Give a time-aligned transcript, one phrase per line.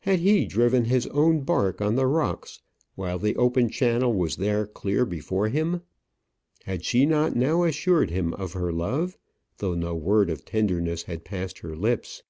[0.00, 2.62] Had he driven his own bark on the rocks
[2.94, 5.82] while the open channel was there clear before him?
[6.64, 9.18] Had she not now assured him of her love,
[9.58, 12.22] though no word of tenderness had passed her lips?